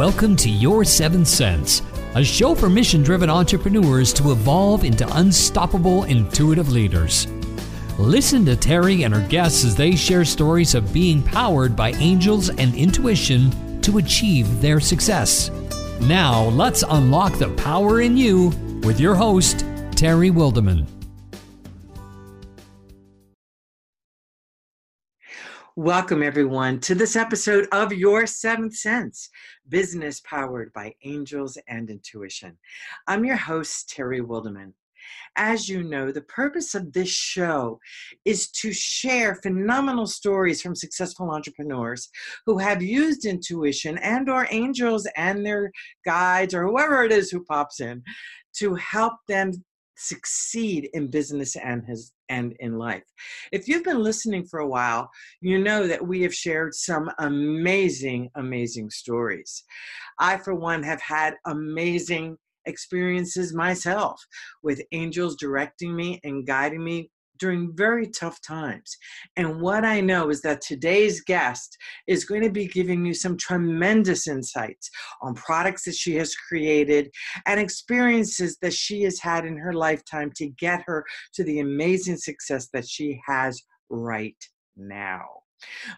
[0.00, 1.82] Welcome to Your Seventh Sense,
[2.14, 7.26] a show for mission driven entrepreneurs to evolve into unstoppable intuitive leaders.
[7.98, 12.48] Listen to Terry and her guests as they share stories of being powered by angels
[12.48, 15.50] and intuition to achieve their success.
[16.00, 20.86] Now, let's unlock the power in you with your host, Terry Wildeman.
[25.82, 29.30] Welcome, everyone, to this episode of Your Seventh Sense
[29.70, 32.58] Business Powered by Angels and Intuition.
[33.06, 34.74] I'm your host, Terry Wildeman.
[35.36, 37.80] As you know, the purpose of this show
[38.26, 42.10] is to share phenomenal stories from successful entrepreneurs
[42.44, 45.72] who have used intuition and or angels and their
[46.04, 48.02] guides or whoever it is who pops in
[48.56, 49.52] to help them
[50.00, 53.02] succeed in business and his and in life.
[53.52, 58.30] If you've been listening for a while, you know that we have shared some amazing
[58.36, 59.64] amazing stories.
[60.18, 64.20] I for one have had amazing experiences myself
[64.62, 68.96] with angels directing me and guiding me during very tough times.
[69.36, 73.36] And what I know is that today's guest is going to be giving you some
[73.36, 74.90] tremendous insights
[75.22, 77.10] on products that she has created
[77.46, 82.16] and experiences that she has had in her lifetime to get her to the amazing
[82.16, 84.36] success that she has right
[84.76, 85.39] now.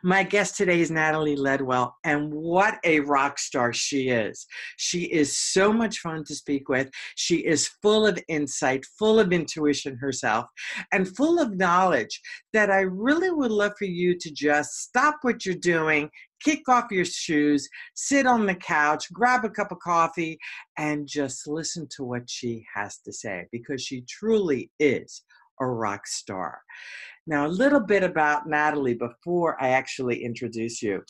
[0.03, 4.47] My guest today is Natalie Ledwell, and what a rock star she is.
[4.77, 6.91] She is so much fun to speak with.
[7.17, 10.47] She is full of insight, full of intuition herself,
[10.93, 12.21] and full of knowledge
[12.53, 16.11] that I really would love for you to just stop what you're doing,
[16.43, 20.39] kick off your shoes, sit on the couch, grab a cup of coffee,
[20.79, 25.23] and just listen to what she has to say because she truly is
[25.61, 26.61] a rock star.
[27.27, 31.05] Now, a little bit about Natalie before I actually introduce you.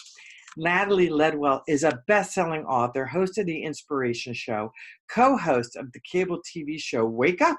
[0.58, 4.70] Natalie Ledwell is a best selling author, host of The Inspiration Show,
[5.10, 7.58] co host of the cable TV show Wake Up,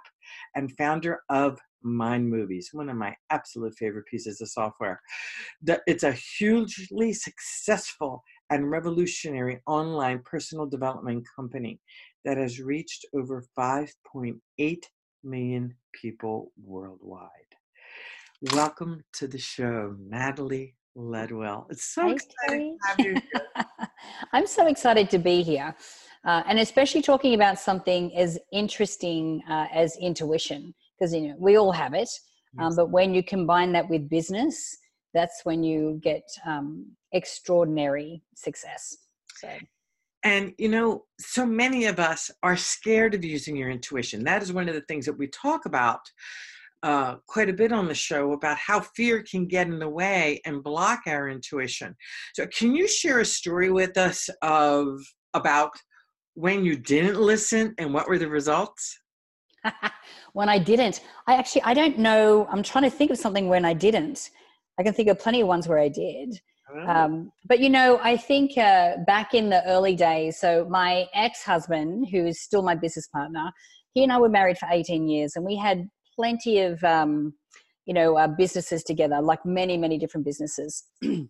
[0.56, 5.02] and founder of Mind Movies, one of my absolute favorite pieces of software.
[5.88, 11.81] It's a hugely successful and revolutionary online personal development company
[12.24, 14.84] that has reached over 5.8
[15.24, 17.30] million people worldwide.
[18.52, 21.66] Welcome to the show, Natalie Ledwell.
[21.70, 23.66] It's so Thanks, exciting to have you here.
[24.34, 25.74] I'm so excited to be here.
[26.26, 31.56] Uh, and especially talking about something as interesting uh, as intuition, because you know we
[31.56, 32.09] all have it.
[32.59, 34.78] Um, but when you combine that with business,
[35.14, 38.98] that's when you get um, extraordinary success.
[39.38, 39.48] So.
[40.24, 44.22] And you know, so many of us are scared of using your intuition.
[44.25, 46.02] That is one of the things that we talk about
[46.83, 50.41] uh, quite a bit on the show about how fear can get in the way
[50.45, 51.95] and block our intuition.
[52.33, 54.99] So, can you share a story with us of
[55.33, 55.71] about
[56.35, 58.99] when you didn't listen and what were the results?
[60.33, 62.47] when I didn't, I actually I don't know.
[62.51, 64.29] I'm trying to think of something when I didn't.
[64.77, 66.38] I can think of plenty of ones where I did.
[66.75, 66.88] Oh.
[66.88, 72.07] Um, but you know, I think uh, back in the early days, so my ex-husband,
[72.11, 73.51] who is still my business partner,
[73.94, 77.34] he and I were married for 18 years, and we had plenty of um,
[77.85, 80.84] you know uh, businesses together, like many many different businesses.
[81.01, 81.29] and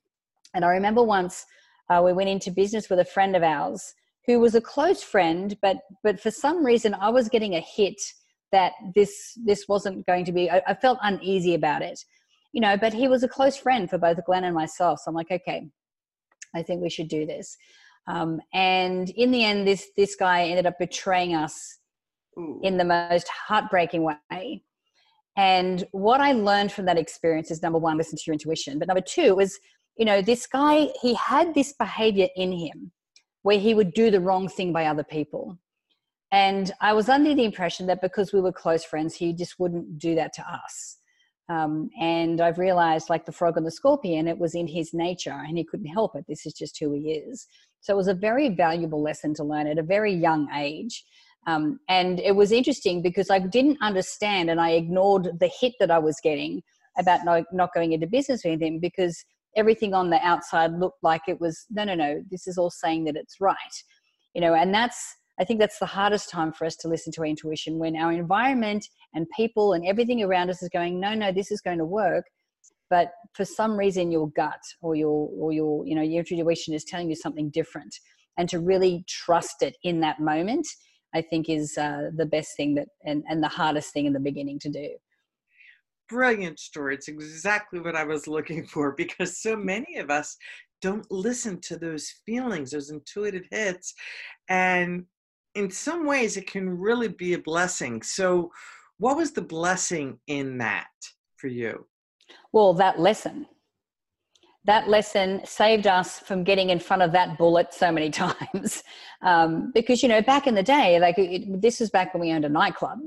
[0.54, 1.46] I remember once
[1.90, 3.94] uh, we went into business with a friend of ours
[4.26, 8.02] who was a close friend, but but for some reason I was getting a hit
[8.52, 10.50] that this this wasn't going to be.
[10.50, 12.00] I, I felt uneasy about it,
[12.54, 12.78] you know.
[12.78, 15.68] But he was a close friend for both Glenn and myself, so I'm like, okay,
[16.56, 17.58] I think we should do this.
[18.08, 21.80] Um, and in the end, this this guy ended up betraying us
[22.38, 22.62] Ooh.
[22.64, 24.64] in the most heartbreaking way.
[25.36, 28.78] And what I learned from that experience is number one, listen to your intuition.
[28.80, 29.58] But number two was,
[29.98, 32.92] you know, this guy, he had this behavior in him
[33.42, 35.58] where he would do the wrong thing by other people.
[36.32, 40.00] And I was under the impression that because we were close friends, he just wouldn't
[40.00, 40.98] do that to us.
[41.50, 45.44] Um, and I've realized, like the frog and the scorpion, it was in his nature
[45.46, 46.26] and he couldn't help it.
[46.28, 47.46] This is just who he is.
[47.82, 51.04] So it was a very valuable lesson to learn at a very young age.
[51.46, 55.92] Um, and it was interesting because I didn't understand and I ignored the hit that
[55.92, 56.62] I was getting
[56.98, 59.24] about not, not going into business with him because
[59.56, 63.04] everything on the outside looked like it was no, no, no, this is all saying
[63.06, 63.56] that it's right.
[64.34, 67.22] You know, and that's, I think that's the hardest time for us to listen to
[67.22, 71.32] our intuition when our environment and people and everything around us is going, no, no,
[71.32, 72.26] this is going to work.
[72.90, 76.84] But for some reason, your gut or your, or your, you know, your intuition is
[76.84, 77.96] telling you something different.
[78.38, 80.68] And to really trust it in that moment
[81.14, 84.20] I think is uh, the best thing that and, and the hardest thing in the
[84.20, 84.90] beginning to do.
[86.10, 86.96] Brilliant story.
[86.96, 90.38] It's exactly what I was looking for because so many of us
[90.82, 93.94] don't listen to those feelings, those intuitive hits.
[94.50, 95.06] And
[95.56, 98.02] in some ways, it can really be a blessing.
[98.02, 98.52] So,
[98.98, 100.88] what was the blessing in that
[101.38, 101.88] for you?
[102.52, 103.48] Well, that lesson.
[104.66, 108.84] That lesson saved us from getting in front of that bullet so many times.
[109.22, 112.32] Um, because, you know, back in the day, like it, this is back when we
[112.32, 113.00] owned a nightclub.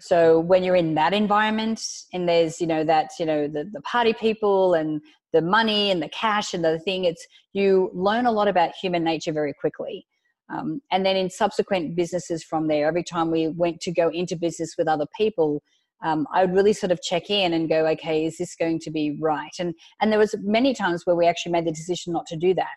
[0.00, 1.82] So when you're in that environment
[2.12, 5.00] and there's, you know, that, you know, the, the party people and
[5.32, 9.02] the money and the cash and the thing, it's, you learn a lot about human
[9.02, 10.06] nature very quickly.
[10.50, 14.36] Um, and then in subsequent businesses from there, every time we went to go into
[14.36, 15.62] business with other people,
[16.04, 18.90] um, I would really sort of check in and go, okay, is this going to
[18.90, 19.52] be right?
[19.58, 22.54] And and there was many times where we actually made the decision not to do
[22.54, 22.76] that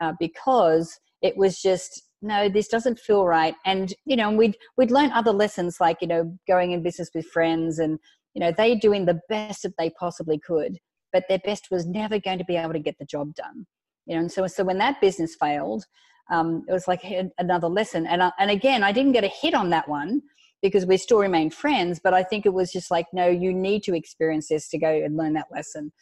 [0.00, 3.54] uh, because it was just no, this doesn't feel right.
[3.66, 7.26] And you know, we'd we'd learn other lessons like you know going in business with
[7.26, 7.98] friends and
[8.34, 10.78] you know they doing the best that they possibly could,
[11.12, 13.66] but their best was never going to be able to get the job done.
[14.06, 15.84] You know, and so so when that business failed,
[16.30, 17.04] um, it was like
[17.38, 18.06] another lesson.
[18.06, 20.22] And I, and again, I didn't get a hit on that one
[20.64, 22.00] because we still remain friends.
[22.02, 24.88] But I think it was just like, no, you need to experience this to go
[24.88, 25.92] and learn that lesson.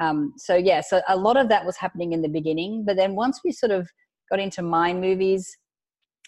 [0.00, 2.84] Um, so yeah, so a lot of that was happening in the beginning.
[2.86, 3.88] But then once we sort of
[4.30, 5.58] got into Mind Movies,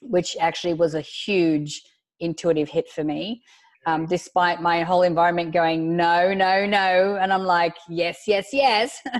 [0.02, 1.80] which actually was a huge
[2.18, 3.40] intuitive hit for me
[3.86, 9.00] um, despite my whole environment going no no no and i'm like yes yes yes.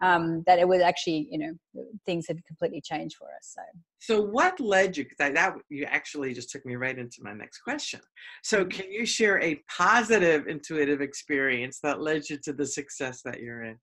[0.00, 3.62] Um, that it was actually you know things had completely changed for us so.
[4.00, 7.60] So what led you because that you actually just took me right into my next
[7.60, 8.00] question.
[8.42, 8.68] So mm-hmm.
[8.68, 13.62] can you share a positive intuitive experience that led you to the success that you're
[13.62, 13.78] in?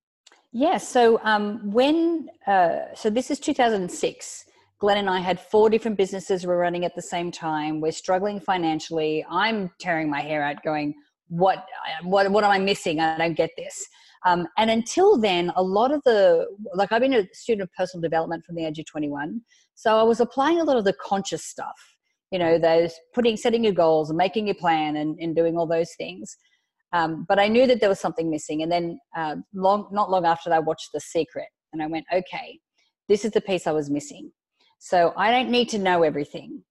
[0.52, 4.44] Yeah so um, when uh, so this is 2006
[4.80, 7.82] Glenn and I had four different businesses we're running at the same time.
[7.82, 9.24] We're struggling financially.
[9.30, 10.94] I'm tearing my hair out, going,
[11.28, 11.66] "What?
[12.02, 12.30] What?
[12.30, 12.98] What am I missing?
[12.98, 13.86] I don't get this."
[14.24, 18.00] Um, and until then, a lot of the like I've been a student of personal
[18.00, 19.42] development from the age of 21,
[19.74, 21.78] so I was applying a lot of the conscious stuff.
[22.30, 25.66] You know, those putting, setting your goals, and making your plan, and, and doing all
[25.66, 26.34] those things.
[26.92, 28.62] Um, but I knew that there was something missing.
[28.62, 32.06] And then, uh, long, not long after that, I watched The Secret, and I went,
[32.10, 32.58] "Okay,
[33.08, 34.32] this is the piece I was missing."
[34.80, 36.62] So I don't need to know everything.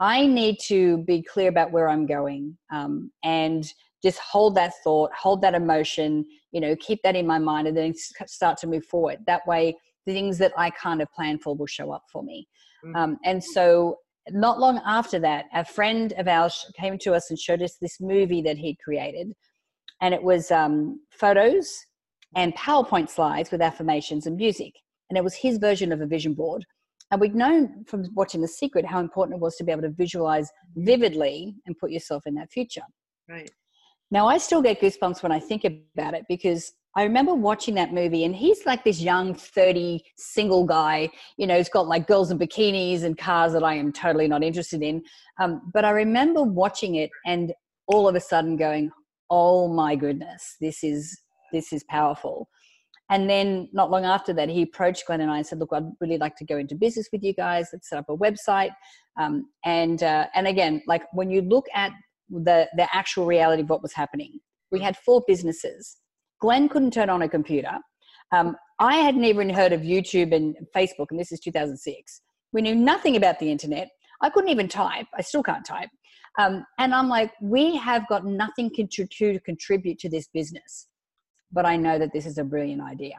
[0.00, 3.70] I need to be clear about where I'm going um, and
[4.00, 7.76] just hold that thought, hold that emotion, you know, keep that in my mind and
[7.76, 7.94] then
[8.26, 9.18] start to move forward.
[9.26, 9.76] That way,
[10.06, 12.46] the things that I kind of plan for will show up for me.
[12.84, 12.96] Mm-hmm.
[12.96, 13.96] Um, and so,
[14.30, 17.98] not long after that, a friend of ours came to us and showed us this
[18.00, 19.32] movie that he'd created.
[20.00, 21.76] And it was um, photos
[22.36, 24.74] and PowerPoint slides with affirmations and music.
[25.10, 26.64] And it was his version of a vision board.
[27.10, 29.90] And we'd known from watching The Secret how important it was to be able to
[29.90, 32.82] visualize vividly and put yourself in that future.
[33.28, 33.50] Right.
[34.10, 37.92] Now, I still get goosebumps when I think about it because I remember watching that
[37.92, 42.30] movie and he's like this young 30 single guy, you know, he's got like girls
[42.30, 45.02] in bikinis and cars that I am totally not interested in.
[45.38, 47.52] Um, but I remember watching it and
[47.86, 48.90] all of a sudden going,
[49.30, 51.16] oh my goodness, this is,
[51.52, 52.48] this is powerful.
[53.10, 55.90] And then not long after that, he approached Glenn and I and said, "Look, I'd
[56.00, 57.70] really like to go into business with you guys.
[57.72, 58.72] Let's set up a website."
[59.18, 61.92] Um, and uh, and again, like when you look at
[62.28, 64.38] the the actual reality of what was happening,
[64.70, 65.96] we had four businesses.
[66.40, 67.78] Glenn couldn't turn on a computer.
[68.32, 72.20] Um, I hadn't even heard of YouTube and Facebook, and this is 2006.
[72.52, 73.88] We knew nothing about the internet.
[74.20, 75.06] I couldn't even type.
[75.16, 75.88] I still can't type.
[76.38, 80.88] Um, and I'm like, we have got nothing to contribute to this business
[81.52, 83.16] but I know that this is a brilliant idea.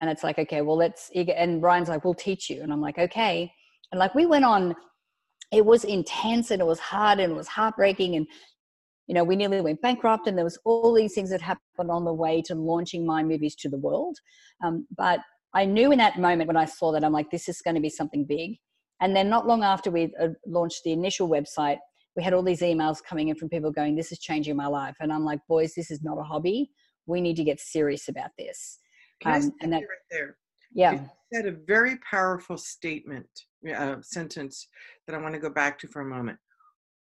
[0.00, 2.62] And it's like, okay, well, let's, and Ryan's like, we'll teach you.
[2.62, 3.52] And I'm like, okay.
[3.92, 4.74] And like, we went on,
[5.52, 8.16] it was intense and it was hard and it was heartbreaking.
[8.16, 8.26] And,
[9.06, 12.04] you know, we nearly went bankrupt and there was all these things that happened on
[12.04, 14.16] the way to launching Mind Movies to the world.
[14.64, 15.20] Um, but
[15.54, 17.80] I knew in that moment when I saw that, I'm like, this is going to
[17.80, 18.56] be something big.
[19.00, 21.78] And then not long after we uh, launched the initial website,
[22.16, 24.96] we had all these emails coming in from people going, this is changing my life.
[25.00, 26.70] And I'm like, boys, this is not a hobby
[27.06, 28.78] we need to get serious about this.
[29.24, 30.36] Um, and that, right there.
[30.74, 30.92] Yeah.
[30.92, 33.28] You said a very powerful statement,
[33.74, 34.68] uh, sentence
[35.06, 36.38] that I want to go back to for a moment.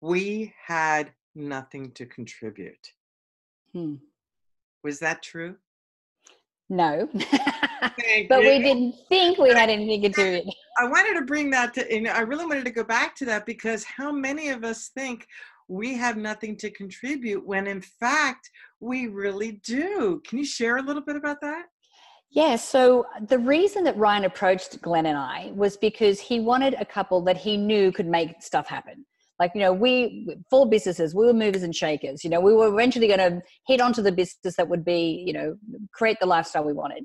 [0.02, 2.94] We had nothing to contribute.
[3.74, 3.96] Hmm.
[4.84, 5.56] Was that true?
[6.70, 7.10] No.
[8.30, 11.74] but we didn't think we had anything to do with I wanted to bring that
[11.74, 14.90] to, and I really wanted to go back to that because how many of us
[14.90, 15.26] think
[15.68, 20.22] we have nothing to contribute when in fact we really do.
[20.28, 21.66] Can you share a little bit about that?
[22.30, 26.86] Yeah, so the reason that Ryan approached Glenn and I was because he wanted a
[26.86, 29.06] couple that he knew could make stuff happen.
[29.40, 32.24] Like, you know, we, four businesses, we were movers and shakers.
[32.24, 35.34] You know, we were eventually going to hit onto the business that would be, you
[35.34, 35.56] know,
[35.94, 37.04] create the lifestyle we wanted.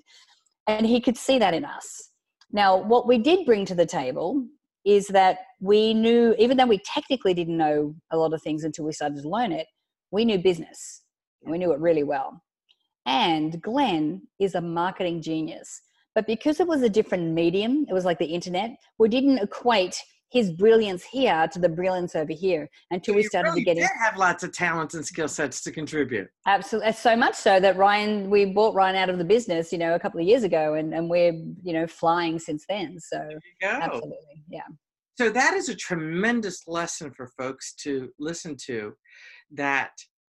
[0.67, 2.11] And he could see that in us.
[2.51, 4.47] Now, what we did bring to the table
[4.85, 8.85] is that we knew, even though we technically didn't know a lot of things until
[8.85, 9.67] we started to learn it,
[10.11, 11.03] we knew business.
[11.45, 12.43] We knew it really well.
[13.07, 15.83] And Glenn is a marketing genius.
[16.15, 20.01] But because it was a different medium, it was like the internet, we didn't equate
[20.33, 23.77] his brilliance here to the brilliance over here until So we started really to get
[23.77, 23.83] in.
[23.83, 26.29] did have lots of talents and skill sets to contribute.
[26.47, 29.95] Absolutely, so much so that Ryan, we bought Ryan out of the business, you know,
[29.95, 32.99] a couple of years ago, and and we're you know flying since then.
[32.99, 33.69] So There you go.
[33.69, 34.63] absolutely, yeah,
[35.19, 38.95] So that is a tremendous lesson for folks to listen to
[39.53, 39.91] that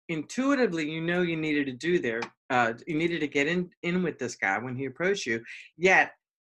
[0.09, 4.03] intuitively you know you needed to do there uh, you needed to get in in
[4.03, 5.41] with this guy when he approached you
[5.77, 6.11] yet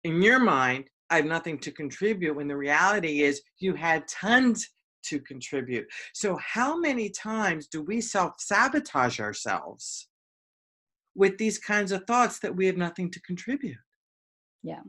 [0.03, 4.69] in your mind i have nothing to contribute when the reality is you had tons
[5.03, 10.09] to contribute so how many times do we self-sabotage ourselves
[11.15, 13.77] with these kinds of thoughts that we have nothing to contribute
[14.63, 14.81] yeah.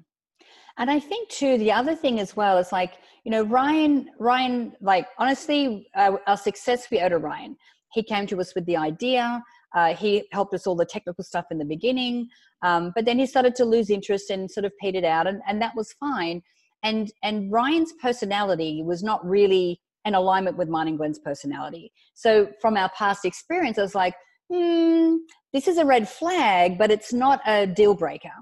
[0.78, 4.72] And I think too, the other thing as well is like you know Ryan, Ryan,
[4.80, 7.56] like honestly, uh, our success we owe to Ryan.
[7.92, 9.42] He came to us with the idea.
[9.74, 12.28] Uh, he helped us all the technical stuff in the beginning,
[12.62, 15.60] um, but then he started to lose interest and sort of petered out, and, and
[15.62, 16.42] that was fine.
[16.82, 21.92] And and Ryan's personality was not really in alignment with mine and Glenn's personality.
[22.14, 24.14] So from our past experience, I was like,
[24.50, 25.16] hmm,
[25.52, 28.32] this is a red flag, but it's not a deal breaker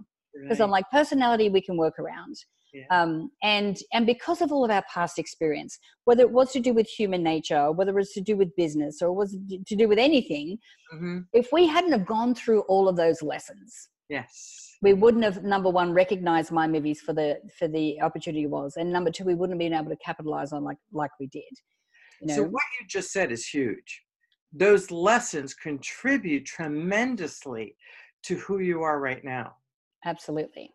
[0.43, 2.37] because I'm like personality we can work around.
[2.73, 2.85] Yeah.
[2.91, 6.73] Um, and and because of all of our past experience, whether it was to do
[6.75, 9.77] with human nature, or whether it was to do with business, or it was to
[9.77, 10.59] do with anything,
[10.95, 11.27] Mhm.
[11.33, 15.69] if we hadn't have gone through all of those lessons, yes we wouldn't have number
[15.71, 19.61] one recognized Mind Movies for the for the opportunity was, and number two, we wouldn't
[19.61, 21.43] have been able to capitalize on like like we did.
[22.21, 24.03] You know, So what you just said is huge.
[24.53, 27.77] Those lessons contribute tremendously
[28.25, 29.57] to who you are right now.
[30.05, 30.73] absolutely.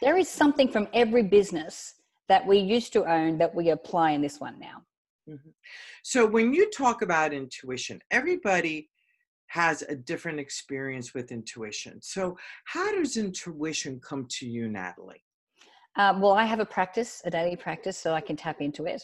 [0.00, 1.94] There is something from every business
[2.28, 4.84] that we used to own that we apply in this one now.
[5.28, 5.52] Mhm.
[6.02, 8.90] So when you talk about intuition, everybody
[9.48, 12.00] has a different experience with intuition.
[12.00, 15.24] So how does intuition come to you, Natalie?
[15.96, 19.02] Uh, well, I have a practice, a daily practice, so I can tap into it.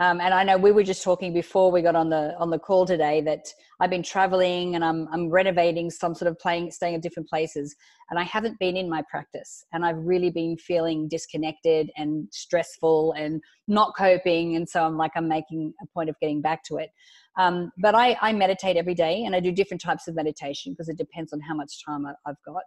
[0.00, 2.58] Um, and I know we were just talking before we got on the on the
[2.58, 3.46] call today that
[3.80, 7.74] I've been traveling and I'm I'm renovating some sort of playing staying at different places,
[8.08, 13.12] and I haven't been in my practice, and I've really been feeling disconnected and stressful
[13.12, 16.76] and not coping, and so I'm like I'm making a point of getting back to
[16.76, 16.90] it.
[17.36, 20.88] Um, but I, I meditate every day, and I do different types of meditation because
[20.88, 22.62] it depends on how much time I, I've got.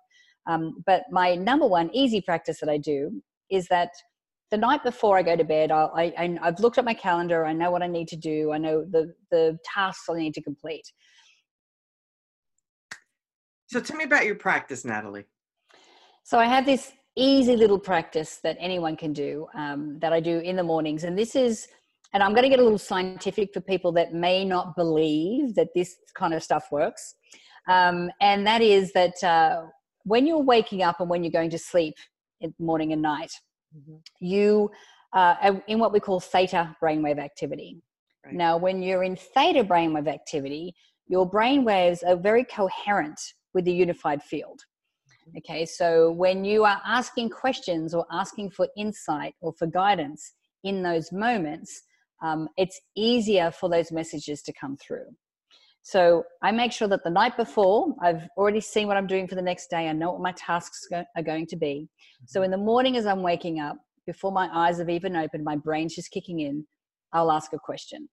[0.48, 3.92] Um, but my number one easy practice that I do is that
[4.52, 7.46] the night before I go to bed, I'll, I, I, I've looked at my calendar.
[7.46, 8.52] I know what I need to do.
[8.52, 10.92] I know the, the tasks I need to complete.
[13.68, 15.24] So tell me about your practice, Natalie.
[16.24, 20.40] So I have this easy little practice that anyone can do um, that I do
[20.40, 21.06] in the mornings.
[21.06, 21.68] And this is,
[22.14, 25.70] and I'm going to get a little scientific for people that may not believe that
[25.74, 27.16] this kind of stuff works.
[27.70, 29.64] Um, and that is that uh,
[30.04, 31.96] when you're waking up and when you're going to sleep
[32.42, 33.32] in morning and night,
[34.20, 34.72] you
[35.14, 37.82] uh, are in what we call theta brainwave activity.
[38.26, 38.36] Right.
[38.36, 40.76] Now, when you're in theta brainwave activity,
[41.08, 43.20] your brain waves are very coherent
[43.54, 44.62] with the unified field.
[45.38, 50.84] Okay, so when you are asking questions or asking for insight or for guidance in
[50.84, 51.84] those moments,
[52.22, 55.06] um, it's easier for those messages to come through.
[55.84, 59.36] So I make sure that the night before, I've already seen what I'm doing for
[59.36, 59.88] the next day.
[59.88, 61.90] I know what my tasks are going to be.
[62.28, 62.46] So mm-hmm.
[62.46, 65.96] in the morning, as I'm waking up, before my eyes have even opened, my brain's
[65.96, 66.66] just kicking in,
[67.14, 68.10] I'll ask a question.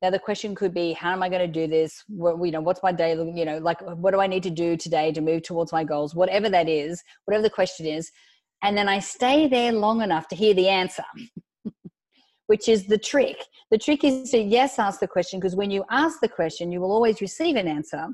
[0.00, 2.04] Now the question could be, how am I going to do this?
[2.08, 3.12] What, you know, what's my day?
[3.14, 6.14] You know, like what do I need to do today to move towards my goals?
[6.14, 8.10] Whatever that is, whatever the question is,
[8.62, 11.04] and then I stay there long enough to hear the answer,
[12.48, 13.44] which is the trick.
[13.70, 16.80] The trick is to yes, ask the question because when you ask the question, you
[16.80, 18.06] will always receive an answer,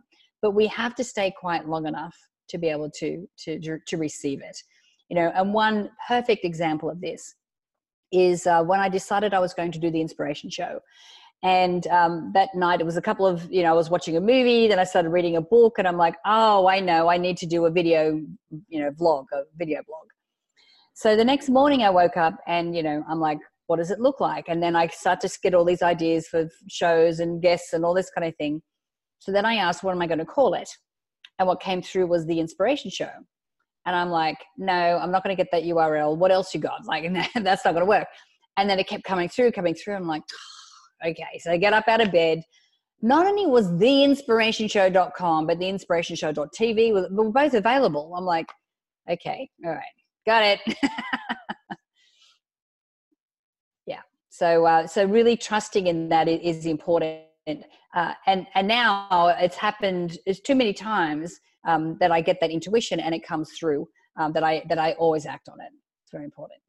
[0.42, 2.16] but we have to stay quiet long enough
[2.50, 4.56] to be able to to to receive it.
[5.08, 7.34] You know, and one perfect example of this
[8.12, 10.80] is uh, when I decided I was going to do the inspiration show.
[11.42, 14.20] And um, that night, it was a couple of, you know, I was watching a
[14.20, 17.36] movie, then I started reading a book, and I'm like, oh, I know, I need
[17.38, 18.18] to do a video,
[18.68, 20.06] you know, vlog, a video blog.
[20.94, 24.00] So the next morning, I woke up and, you know, I'm like, what does it
[24.00, 24.47] look like?
[24.49, 27.94] And then I start to get all these ideas for shows and guests and all
[27.94, 28.62] this kind of thing.
[29.18, 30.68] So then I asked, what am I going to call it?
[31.38, 33.11] And what came through was the inspiration show.
[33.87, 36.16] And I'm like, no, I'm not going to get that URL.
[36.16, 36.80] What else you got?
[36.87, 38.06] Like, that's not going to work.
[38.56, 39.94] And then it kept coming through, coming through.
[39.94, 40.23] I'm like,
[41.06, 41.40] okay.
[41.40, 42.42] So I get up out of bed.
[43.02, 48.14] Not only was theinspirationshow.com, but the inspirationshow.tv were, were both available.
[48.16, 48.47] I'm like,
[49.11, 49.83] Okay, all right,
[50.26, 50.61] got it.
[54.34, 57.20] So uh, so really trusting in that is important.
[57.94, 60.18] Uh, and and now it's happened.
[60.26, 61.38] It's too many times
[61.68, 63.86] um, that I get that intuition and it comes through.
[64.16, 65.70] Um, that I that I always act on it.
[66.02, 66.60] It's very important.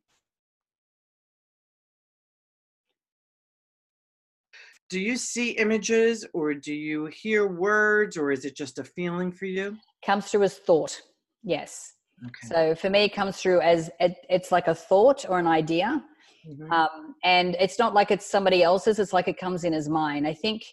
[4.88, 9.32] do you see images or do you hear words or is it just a feeling
[9.32, 11.02] for you comes through as thought
[11.42, 11.94] yes
[12.24, 12.48] okay.
[12.48, 16.04] so for me it comes through as it, it's like a thought or an idea
[16.48, 16.72] mm-hmm.
[16.72, 20.26] um, and it's not like it's somebody else's it's like it comes in as mine.
[20.26, 20.64] I think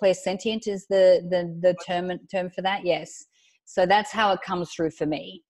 [0.00, 3.26] clairsentient is the the, the term term for that yes.
[3.64, 5.42] So that's how it comes through for me.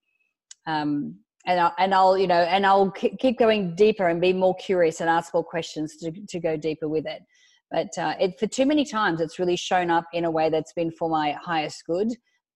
[0.67, 4.55] Um, and I'll, and I'll you know and I'll keep going deeper and be more
[4.57, 7.23] curious and ask more questions to, to go deeper with it.
[7.71, 10.73] But uh, it, for too many times, it's really shown up in a way that's
[10.73, 12.09] been for my highest good.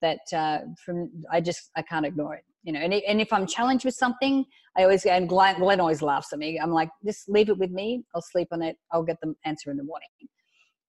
[0.02, 2.80] That uh, from I just I can't ignore it, you know.
[2.80, 4.44] And, and if I'm challenged with something,
[4.76, 6.58] I always and Glenn, Glenn always laughs at me.
[6.58, 8.02] I'm like, just leave it with me.
[8.14, 8.76] I'll sleep on it.
[8.90, 10.08] I'll get the answer in the morning.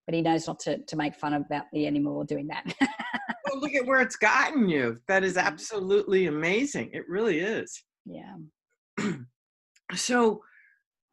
[0.07, 2.63] But he knows not to to make fun about me anymore doing that.
[2.81, 4.97] well, look at where it's gotten you.
[5.07, 6.89] That is absolutely amazing.
[6.93, 7.83] It really is.
[8.05, 8.35] Yeah.
[9.93, 10.41] so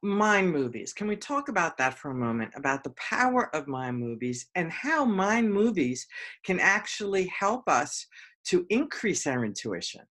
[0.02, 0.92] mind movies.
[0.92, 2.52] Can we talk about that for a moment?
[2.56, 6.06] About the power of mind movies and how mind movies
[6.44, 8.06] can actually help us
[8.46, 10.02] to increase our intuition?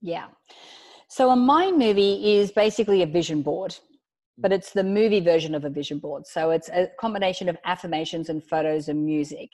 [0.00, 0.26] Yeah.
[1.08, 3.76] So, a mind movie is basically a vision board,
[4.36, 6.26] but it's the movie version of a vision board.
[6.26, 9.50] So, it's a combination of affirmations and photos and music.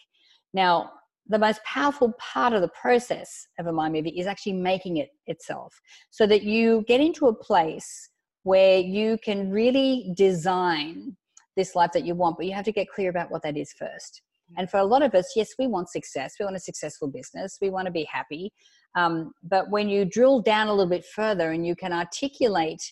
[0.53, 0.91] Now,
[1.27, 5.09] the most powerful part of the process of a mind movie is actually making it
[5.27, 5.75] itself
[6.11, 8.11] so that you get into a place
[8.43, 11.17] where you can really design
[11.57, 13.73] this life that you want, but you have to get clear about what that is
[13.73, 14.21] first.
[14.57, 16.35] And for a lot of us, yes, we want success.
[16.39, 17.59] We want a successful business.
[17.61, 18.53] We want to be happy.
[18.97, 22.83] Um, but when you drill down a little bit further and you can articulate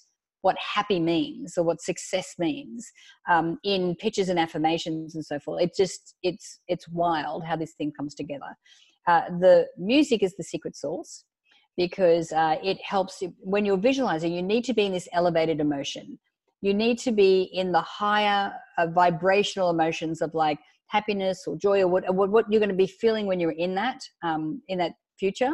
[0.40, 2.90] what happy means or what success means
[3.30, 7.74] um, in pictures and affirmations and so forth, it just it's it's wild how this
[7.74, 8.56] thing comes together.
[9.06, 11.24] Uh, the music is the secret sauce
[11.76, 16.18] because uh, it helps when you're visualizing you need to be in this elevated emotion
[16.62, 21.82] you need to be in the higher uh, vibrational emotions of like happiness or joy
[21.82, 24.78] or what, what, what, you're going to be feeling when you're in that um, in
[24.78, 25.52] that future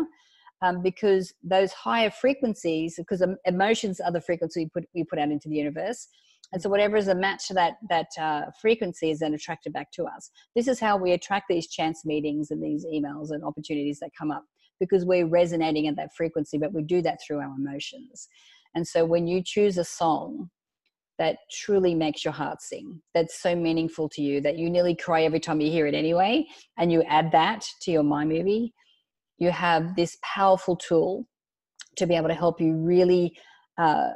[0.63, 5.31] um, because those higher frequencies because emotions are the frequency we put, we put out
[5.31, 6.09] into the universe
[6.53, 9.91] and so whatever is a match to that that uh, frequency is then attracted back
[9.93, 13.99] to us this is how we attract these chance meetings and these emails and opportunities
[14.01, 14.45] that come up
[14.81, 18.29] because we're resonating at that frequency, but we do that through our emotions.
[18.75, 20.51] And so when you choose a song
[21.19, 25.23] that truly makes your heart sing, that's so meaningful to you that you nearly cry
[25.23, 26.47] every time you hear it anyway,
[26.79, 28.73] and you add that to your Mind Movie,
[29.39, 31.27] you have this powerful tool
[31.97, 33.37] to be able to help you really
[33.79, 34.11] uh,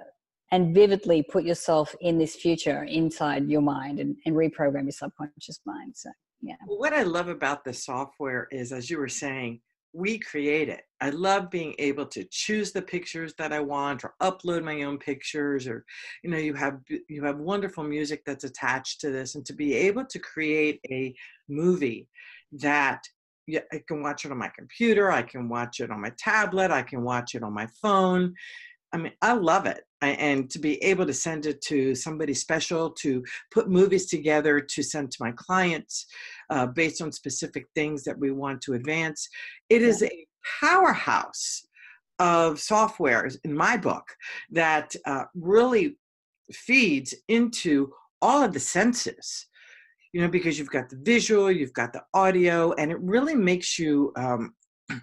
[0.50, 5.60] and vividly put yourself in this future inside your mind and, and reprogram your subconscious
[5.64, 5.94] mind.
[5.96, 6.10] So,
[6.42, 6.56] yeah.
[6.66, 9.60] What I love about the software is, as you were saying,
[9.94, 10.82] we create it.
[11.00, 14.98] I love being able to choose the pictures that I want or upload my own
[14.98, 15.84] pictures or
[16.22, 19.74] you know you have you have wonderful music that's attached to this and to be
[19.74, 21.14] able to create a
[21.48, 22.08] movie
[22.52, 23.02] that
[23.46, 26.70] yeah, I can watch it on my computer, I can watch it on my tablet,
[26.70, 28.34] I can watch it on my phone.
[28.94, 29.84] I mean, I love it.
[30.02, 34.82] And to be able to send it to somebody special, to put movies together to
[34.82, 36.06] send to my clients
[36.50, 39.28] uh, based on specific things that we want to advance.
[39.70, 39.88] It yeah.
[39.88, 40.26] is a
[40.60, 41.62] powerhouse
[42.18, 44.04] of software in my book
[44.50, 45.96] that uh, really
[46.52, 49.46] feeds into all of the senses
[50.12, 53.78] you know because you've got the visual you've got the audio and it really makes
[53.78, 54.54] you um,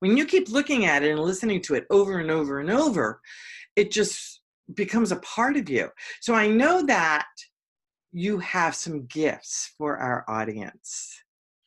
[0.00, 3.20] when you keep looking at it and listening to it over and over and over,
[3.76, 4.40] it just
[4.74, 5.88] becomes a part of you.
[6.20, 7.26] So I know that
[8.12, 11.16] you have some gifts for our audience.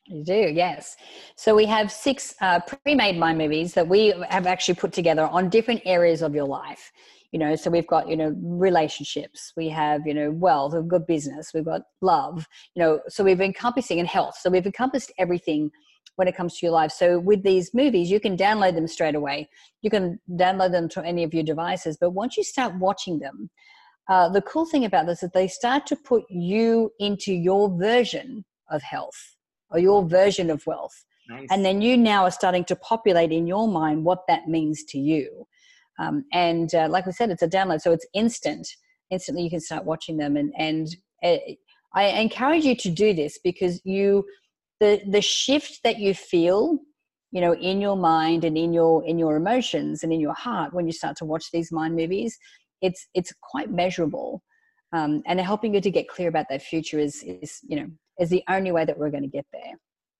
[0.07, 0.97] You do, yes.
[1.35, 5.49] So we have six uh, pre-made mind movies that we have actually put together on
[5.49, 6.91] different areas of your life.
[7.35, 11.05] You know, so we've got you know relationships, we have you know wealth, we've got
[11.05, 12.47] business, we've got love.
[12.75, 14.37] You know, so we've encompassing and health.
[14.39, 15.69] So we've encompassed everything
[16.15, 16.93] when it comes to your life.
[16.93, 19.49] So with these movies, you can download them straight away.
[19.81, 21.97] You can download them to any of your devices.
[21.99, 23.49] But once you start watching them,
[24.07, 28.45] uh, the cool thing about this is they start to put you into your version
[28.71, 29.35] of health
[29.71, 31.03] or your version of wealth.
[31.27, 31.47] Nice.
[31.51, 34.97] And then you now are starting to populate in your mind what that means to
[34.97, 35.45] you.
[35.99, 38.67] Um, and uh, like we said, it's a download, so it's instant.
[39.11, 40.35] Instantly, you can start watching them.
[40.35, 40.87] And and
[41.23, 41.37] uh,
[41.93, 44.25] I encourage you to do this because you
[44.79, 46.79] the the shift that you feel
[47.31, 50.73] you know in your mind and in your in your emotions and in your heart
[50.73, 52.37] when you start to watch these mind movies
[52.81, 54.43] it's it's quite measurable
[54.93, 57.87] um, and helping you to get clear about that future is is you know
[58.19, 59.73] is the only way that we're going to get there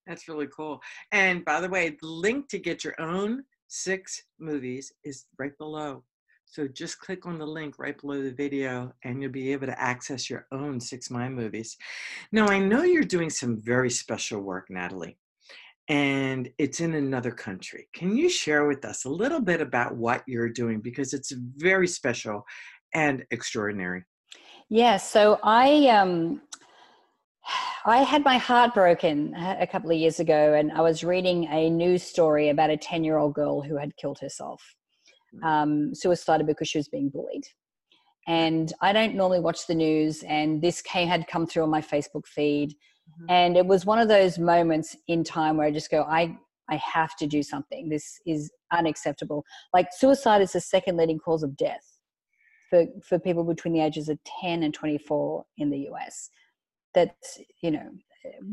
[0.08, 0.80] that's really cool
[1.12, 6.04] and by the way the link to get your own six movies is right below
[6.46, 9.82] so just click on the link right below the video and you'll be able to
[9.82, 11.76] access your own six mind movies
[12.32, 15.18] now i know you're doing some very special work natalie
[15.88, 17.88] and it's in another country.
[17.94, 21.88] Can you share with us a little bit about what you're doing because it's very
[21.88, 22.44] special
[22.94, 24.04] and extraordinary?
[24.70, 26.42] Yeah, so I um
[27.86, 31.70] I had my heart broken a couple of years ago and I was reading a
[31.70, 34.62] news story about a 10-year-old girl who had killed herself.
[35.34, 35.44] Hmm.
[35.44, 37.44] Um, suicided because she was being bullied.
[38.28, 41.82] And I don't normally watch the news and this came had come through on my
[41.82, 42.74] Facebook feed
[43.10, 43.26] Mm-hmm.
[43.30, 46.38] And it was one of those moments in time where I just go, I,
[46.70, 47.90] I have to do something.
[47.90, 49.44] This is unacceptable.
[49.74, 51.86] Like suicide is the second leading cause of death
[52.70, 56.30] for, for people between the ages of 10 and 24 in the US.
[56.96, 57.16] That,
[57.62, 57.90] you know,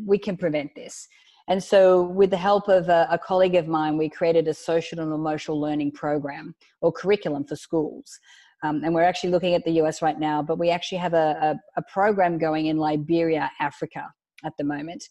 [0.06, 1.08] we can prevent this.
[1.48, 5.00] And so, with the help of a, a, colleague of mine, we created a social
[5.00, 8.18] and emotional learning program or curriculum for schools.
[8.62, 11.58] Um, and we're actually looking at the US right now, but we actually have a,
[11.76, 14.06] a, a program going in Liberia, Africa,
[14.44, 15.08] at the moment.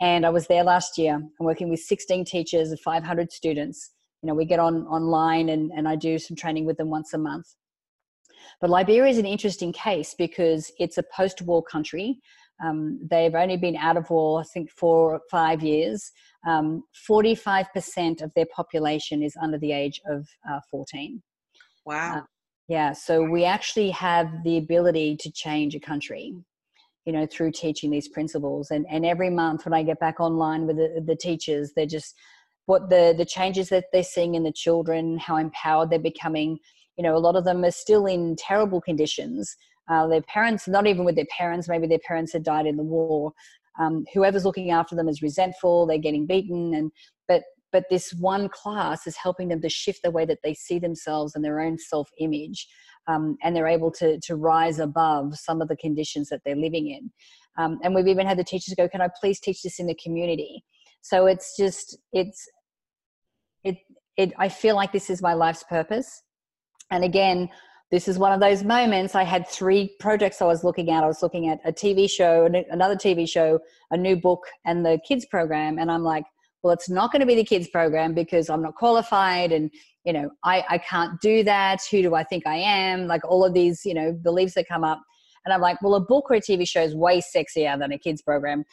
[0.00, 1.14] And I was there last year.
[1.14, 3.90] I'm working with 16 teachers and 500 students.
[4.22, 7.12] You know, we get on online and, and I do some training with them once
[7.12, 7.46] a month.
[8.60, 12.20] But Liberia is an interesting case because it's a post war country.
[12.62, 16.12] Um, they've only been out of war, I think, for five years.
[16.46, 21.22] Um, 45% of their population is under the age of uh, 14.
[21.84, 22.18] Wow.
[22.18, 22.22] Uh,
[22.68, 26.34] yeah, so we actually have the ability to change a country
[27.04, 30.66] you know through teaching these principles and and every month when i get back online
[30.66, 32.14] with the, the teachers they're just
[32.66, 36.58] what the the changes that they're seeing in the children how empowered they're becoming
[36.96, 39.56] you know a lot of them are still in terrible conditions
[39.88, 42.82] uh, their parents not even with their parents maybe their parents had died in the
[42.82, 43.32] war
[43.78, 46.90] um, whoever's looking after them is resentful they're getting beaten and
[47.28, 47.42] but
[47.72, 51.34] but this one class is helping them to shift the way that they see themselves
[51.34, 52.68] and their own self image
[53.06, 56.88] um, and they're able to to rise above some of the conditions that they're living
[56.88, 57.10] in.
[57.56, 59.94] Um, and we've even had the teachers go, "Can I please teach this in the
[59.94, 60.64] community?"
[61.02, 62.48] So it's just it's
[63.62, 63.76] it
[64.16, 64.32] it.
[64.38, 66.22] I feel like this is my life's purpose.
[66.90, 67.48] And again,
[67.94, 69.14] this is one of those moments.
[69.14, 71.04] I had three projects I was looking at.
[71.04, 73.60] I was looking at a TV show, another TV show,
[73.92, 75.78] a new book, and the kids program.
[75.78, 76.24] And I'm like,
[76.64, 79.70] well, it's not going to be the kids program because I'm not qualified and
[80.04, 83.42] you know I, I can't do that who do i think i am like all
[83.42, 85.00] of these you know beliefs that come up
[85.44, 87.98] and i'm like well a book or a tv show is way sexier than a
[87.98, 88.64] kids program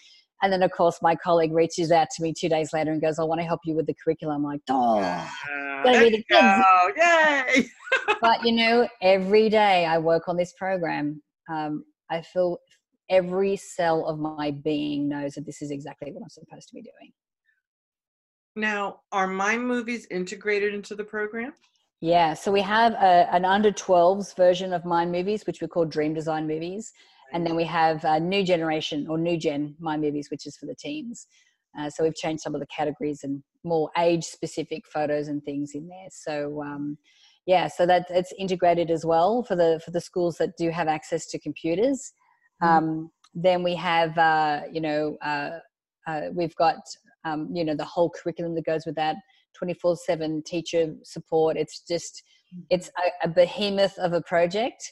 [0.42, 3.20] and then of course my colleague reaches out to me two days later and goes
[3.20, 4.38] i want to help you with the curriculum.
[4.38, 7.70] I'm like oh uh, be the kids yay!
[8.22, 12.58] But you know every day i work on this program um, i feel
[13.10, 16.82] every cell of my being knows that this is exactly what i'm supposed to be
[16.82, 17.12] doing.
[18.56, 21.54] Now, are mind movies integrated into the program?
[22.02, 25.86] Yeah, so we have a, an under 12s version of mind movies, which we call
[25.86, 26.92] Dream Design movies.
[27.32, 30.66] And then we have a new generation or new gen Mind Movies, which is for
[30.66, 31.28] the teens.
[31.78, 35.72] Uh, so we've changed some of the categories and more age specific photos and things
[35.74, 36.08] in there.
[36.12, 36.98] So, um,
[37.46, 40.88] yeah, so that it's integrated as well for the for the schools that do have
[40.88, 42.14] access to computers.
[42.62, 42.68] Mm.
[42.68, 45.60] Um, then we have, uh, you know, uh,
[46.08, 46.78] uh we've got
[47.24, 49.16] um, you know the whole curriculum that goes with that
[49.58, 52.24] 24 7 teacher support it's just
[52.70, 54.92] it's a, a behemoth of a project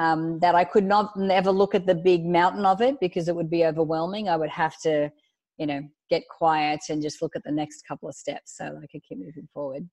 [0.00, 3.36] um, that i could not never look at the big mountain of it because it
[3.36, 4.28] would be overwhelming.
[4.28, 5.10] I would have to
[5.58, 8.86] you know get quiet and just look at the next couple of steps so i
[8.90, 9.88] could keep moving forward.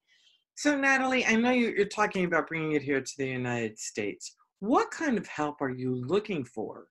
[0.56, 4.36] So natalie i know you're talking about bringing it here to the united states.
[4.60, 6.88] What kind of help are you looking for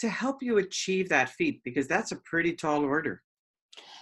[0.00, 1.60] to help you achieve that feat?
[1.64, 3.22] Because that's a pretty tall order.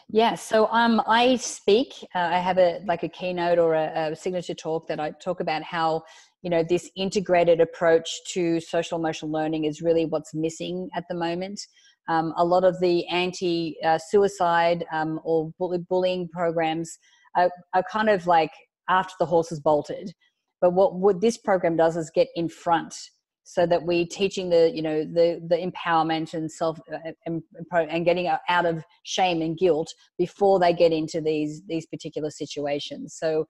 [0.09, 1.95] Yeah, so um, I speak.
[2.15, 5.41] Uh, I have a like a keynote or a, a, signature talk that I talk
[5.41, 6.03] about how
[6.43, 11.15] you know this integrated approach to social emotional learning is really what's missing at the
[11.15, 11.61] moment.
[12.09, 15.53] Um, a lot of the anti-suicide uh, um, or
[15.89, 16.99] bullying programs
[17.37, 18.51] are, are kind of like
[18.89, 20.13] after the horse is bolted.
[20.61, 22.95] But what, what this program does is get in front
[23.45, 28.05] so that we teaching the you know the the empowerment and self uh, and, and
[28.05, 33.45] getting out of shame and guilt before they get into these these particular situations so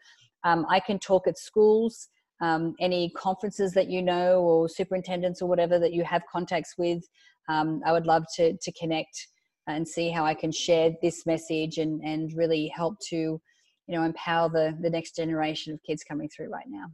[0.45, 2.09] um, i can talk at schools
[2.43, 7.03] um, any conferences that you know or superintendents or whatever that you have contacts with
[7.49, 9.29] um, i would love to to connect
[9.69, 13.41] and see how i can share this message and and really help to
[13.87, 16.87] you know empower the the next generation of kids coming through right now.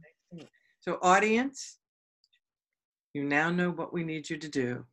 [0.81, 1.77] So audience
[3.13, 4.85] you now know what we need you to do.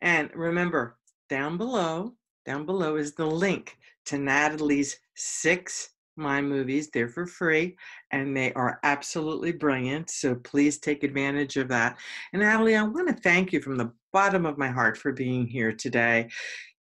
[0.00, 7.08] And remember down below down below is the link to natalie's six Mind Movies they're
[7.08, 7.76] for free
[8.10, 11.96] and they are absolutely brilliant so please take advantage of that
[12.32, 15.46] and natalie i want to thank you from the bottom of my heart for being
[15.46, 16.28] here today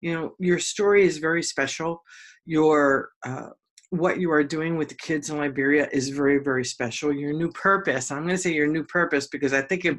[0.00, 2.02] you know your story is very special
[2.46, 3.48] your uh,
[3.90, 7.12] what you are doing with the kids in Liberia is very, very special.
[7.12, 9.96] Your new purpose, I'm going to say your new purpose because I think it,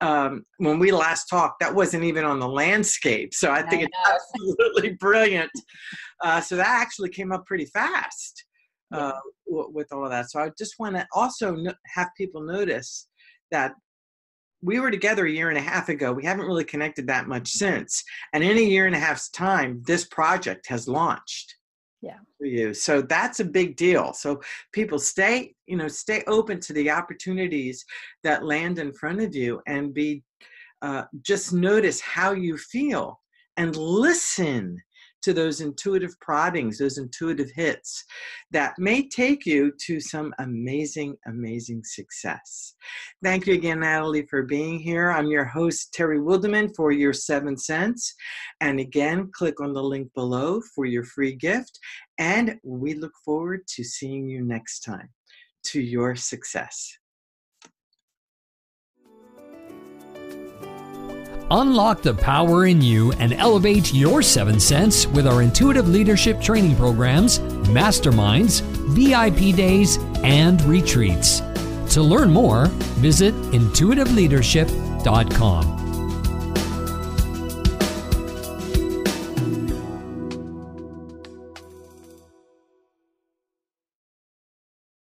[0.00, 3.34] um, when we last talked, that wasn't even on the landscape.
[3.34, 5.50] So I think I it's absolutely brilliant.
[6.22, 8.44] Uh, so that actually came up pretty fast
[8.92, 9.12] uh,
[9.46, 10.30] w- with all of that.
[10.30, 13.08] So I just want to also no- have people notice
[13.50, 13.72] that
[14.62, 16.12] we were together a year and a half ago.
[16.12, 18.02] We haven't really connected that much since.
[18.32, 21.54] And in a year and a half's time, this project has launched
[22.00, 24.40] yeah for you so that's a big deal so
[24.72, 27.84] people stay you know stay open to the opportunities
[28.22, 30.22] that land in front of you and be
[30.82, 33.20] uh, just notice how you feel
[33.56, 34.80] and listen
[35.22, 38.04] to those intuitive proddings, those intuitive hits
[38.50, 42.74] that may take you to some amazing, amazing success.
[43.22, 45.10] Thank you again, Natalie, for being here.
[45.10, 48.14] I'm your host, Terry Wildeman, for your Seventh Sense.
[48.60, 51.78] And again, click on the link below for your free gift.
[52.18, 55.08] And we look forward to seeing you next time.
[55.66, 56.96] To your success.
[61.50, 66.76] Unlock the power in you and elevate your Seventh Sense with our intuitive leadership training
[66.76, 71.40] programs, masterminds, VIP days, and retreats.
[71.94, 72.66] To learn more,
[73.00, 75.77] visit intuitiveleadership.com.